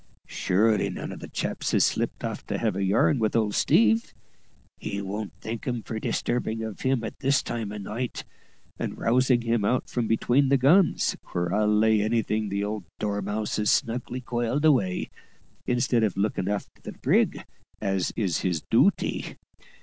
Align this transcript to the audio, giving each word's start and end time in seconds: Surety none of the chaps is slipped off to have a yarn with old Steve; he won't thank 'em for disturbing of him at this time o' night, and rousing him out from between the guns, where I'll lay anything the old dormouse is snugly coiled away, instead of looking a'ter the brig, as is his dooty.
Surety 0.25 0.89
none 0.89 1.11
of 1.11 1.19
the 1.19 1.27
chaps 1.27 1.75
is 1.75 1.85
slipped 1.85 2.23
off 2.23 2.43
to 2.47 2.57
have 2.57 2.75
a 2.75 2.83
yarn 2.83 3.19
with 3.19 3.35
old 3.35 3.53
Steve; 3.53 4.15
he 4.79 4.99
won't 4.99 5.31
thank 5.41 5.67
'em 5.67 5.83
for 5.83 5.99
disturbing 5.99 6.63
of 6.63 6.81
him 6.81 7.03
at 7.03 7.19
this 7.19 7.43
time 7.43 7.71
o' 7.71 7.77
night, 7.77 8.23
and 8.79 8.97
rousing 8.97 9.43
him 9.43 9.63
out 9.63 9.87
from 9.87 10.07
between 10.07 10.49
the 10.49 10.57
guns, 10.57 11.15
where 11.33 11.53
I'll 11.53 11.67
lay 11.67 12.01
anything 12.01 12.49
the 12.49 12.63
old 12.63 12.85
dormouse 12.97 13.59
is 13.59 13.69
snugly 13.69 14.21
coiled 14.21 14.65
away, 14.65 15.11
instead 15.67 16.01
of 16.01 16.17
looking 16.17 16.47
a'ter 16.47 16.65
the 16.81 16.93
brig, 16.93 17.45
as 17.79 18.11
is 18.17 18.39
his 18.39 18.63
dooty. 18.71 19.37